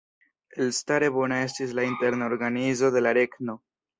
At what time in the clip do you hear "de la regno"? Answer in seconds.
2.99-3.59